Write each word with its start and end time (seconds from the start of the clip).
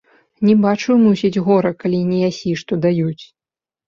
Не 0.47 0.53
бачыў, 0.61 0.95
мусіць, 1.01 1.41
гора, 1.47 1.71
калі 1.83 1.99
не 2.13 2.17
ясі, 2.29 2.55
што 2.63 2.79
даюць. 2.87 3.23